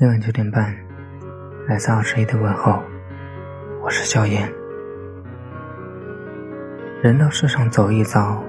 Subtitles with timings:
[0.00, 0.72] 每晚九点半，
[1.66, 2.80] 来自二十一的问候，
[3.82, 4.48] 我是萧炎。
[7.02, 8.40] 人到世上走一遭，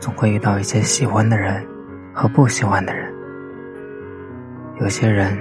[0.00, 1.62] 总会遇到一些喜欢的人
[2.14, 3.12] 和不喜欢的人。
[4.80, 5.36] 有些人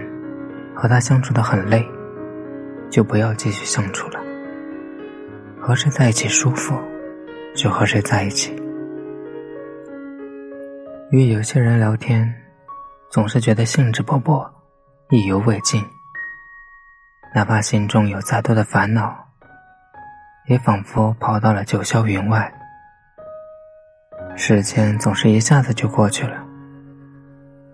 [0.75, 1.87] 和他相处的很累，
[2.89, 4.19] 就不要继续相处了。
[5.57, 6.77] 和谁在一起舒服，
[7.55, 8.53] 就和谁在一起。
[11.11, 12.29] 与有些人聊天，
[13.09, 14.45] 总是觉得兴致勃勃。
[15.09, 15.81] 意犹未尽，
[17.33, 19.25] 哪怕心中有再多的烦恼，
[20.47, 22.53] 也仿佛跑到了九霄云外。
[24.35, 26.43] 时间总是一下子就过去了，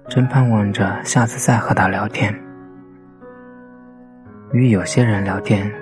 [0.07, 2.39] 真盼望着下次再和他聊天。
[4.51, 5.73] 与有些人聊天，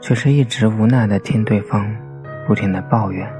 [0.00, 1.94] 却是一直无奈的听对方
[2.46, 3.30] 不停的抱怨，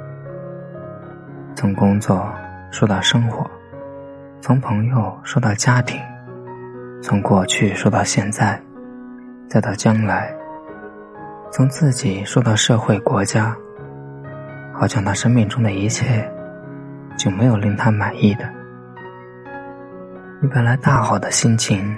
[1.56, 2.30] 从工作
[2.70, 3.50] 说到生活，
[4.42, 5.98] 从朋友说到家庭。
[7.04, 8.58] 从过去说到现在，
[9.46, 10.34] 再到将来，
[11.52, 13.54] 从自己说到社会、国家，
[14.72, 16.26] 好像他生命中的一切
[17.18, 18.50] 就没有令他满意的。
[20.40, 21.94] 你本来大好的心情，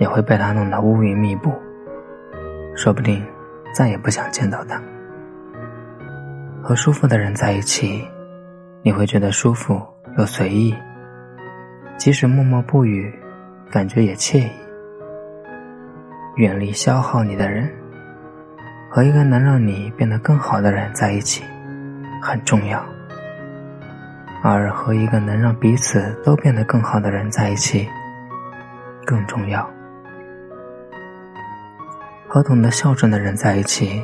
[0.00, 1.52] 也会被他弄得乌云密布，
[2.74, 3.24] 说不定
[3.72, 4.82] 再也不想见到他。
[6.60, 8.04] 和舒服的人在一起，
[8.82, 9.80] 你会觉得舒服
[10.18, 10.74] 又随意，
[11.96, 13.16] 即使默默不语。
[13.74, 14.48] 感觉也惬意。
[16.36, 17.68] 远离消耗你的人，
[18.88, 21.42] 和一个能让你变得更好的人在一起
[22.22, 22.80] 很重要。
[24.44, 27.88] 而和一个能让彼此都变得更好的人在一起
[29.04, 29.68] 更重要。
[32.28, 34.00] 和懂得孝顺的人在一起，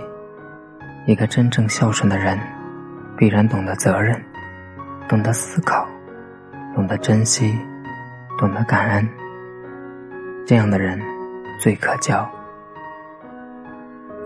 [1.06, 2.36] 一个真正孝顺的人，
[3.16, 4.20] 必然懂得责任，
[5.08, 5.86] 懂得思考，
[6.74, 7.56] 懂得珍惜，
[8.36, 9.08] 懂得感恩。
[10.46, 11.00] 这样的人
[11.60, 12.28] 最可交。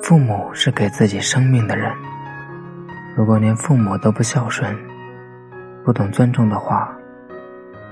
[0.03, 1.91] 父母是给自己生命的人，
[3.16, 4.75] 如果连父母都不孝顺、
[5.84, 6.94] 不懂尊重的话，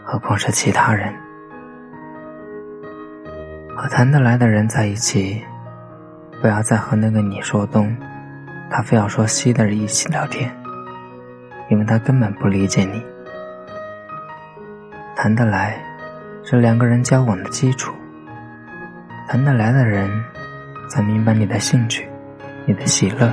[0.05, 1.13] 何况是其他人？
[3.77, 5.43] 和谈得来的人在一起，
[6.41, 7.97] 不要再和那个你说东，
[8.71, 10.55] 他非要说西的人一起聊天，
[11.71, 13.03] 因为他根本不理解你。
[15.17, 15.83] 谈得来
[16.45, 17.95] 是两个人交往的基础。
[19.33, 20.11] 谈得来的人，
[20.91, 22.07] 才明白你的兴趣，
[22.67, 23.33] 你的喜乐，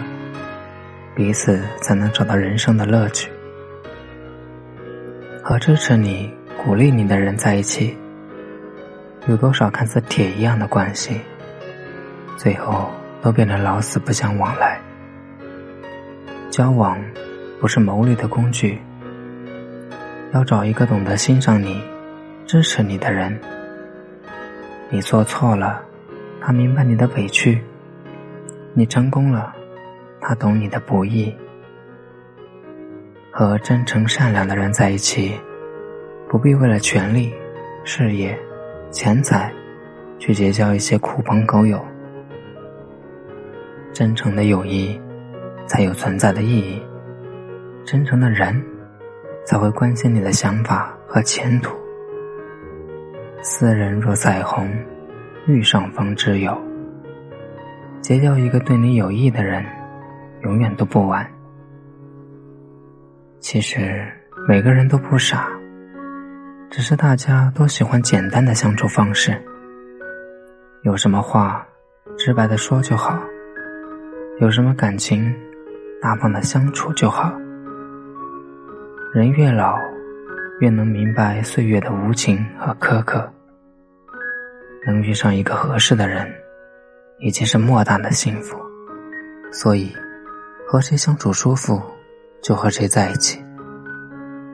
[1.13, 3.29] 彼此才能找到人生的乐趣。
[5.43, 6.33] 和支持你、
[6.63, 7.97] 鼓励你的人在一起，
[9.27, 11.19] 有多少看似铁一样的关系，
[12.37, 12.89] 最后
[13.21, 14.79] 都变得老死不相往来。
[16.49, 16.97] 交往
[17.59, 18.79] 不是谋利的工具，
[20.31, 21.83] 要找一个懂得欣赏你、
[22.47, 23.37] 支持你的人。
[24.89, 25.87] 你做错了。
[26.49, 27.61] 他明白你的委屈，
[28.73, 29.53] 你成功了，
[30.19, 31.31] 他懂你的不易。
[33.31, 35.39] 和真诚善良的人在一起，
[36.27, 37.31] 不必为了权力、
[37.83, 38.35] 事业、
[38.89, 39.53] 钱财，
[40.17, 41.79] 去结交一些狐朋狗友。
[43.93, 44.99] 真诚的友谊，
[45.67, 46.81] 才有存在的意义；
[47.85, 48.59] 真诚的人，
[49.45, 51.77] 才会关心你的想法和前途。
[53.43, 54.67] 斯人若彩虹。
[55.47, 56.55] 遇上方知有，
[58.01, 59.65] 结交一个对你有益的人，
[60.43, 61.27] 永远都不晚。
[63.39, 64.05] 其实
[64.47, 65.49] 每个人都不傻，
[66.69, 69.41] 只是大家都喜欢简单的相处方式。
[70.83, 71.65] 有什么话，
[72.17, 73.17] 直白的说就好；
[74.39, 75.33] 有什么感情，
[76.01, 77.33] 大方的相处就好。
[79.13, 79.75] 人越老，
[80.59, 83.33] 越能明白岁月的无情和苛刻。
[84.89, 86.27] 能遇上一个合适的人，
[87.19, 88.57] 已经是莫大的幸福。
[89.51, 89.93] 所以，
[90.67, 91.81] 和谁相处舒服，
[92.41, 93.39] 就和谁在一起。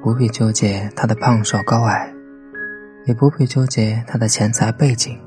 [0.03, 2.13] 不必纠结他的胖瘦高矮，
[3.05, 5.19] 也不必纠结他的钱财背景。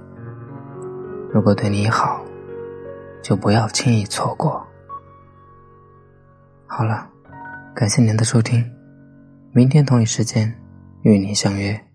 [1.32, 2.22] 如果对你好，
[3.22, 4.64] 就不要轻易错过。
[6.66, 7.08] 好了，
[7.74, 8.64] 感谢您的收听，
[9.52, 10.54] 明天同一时间
[11.02, 11.87] 与您相约。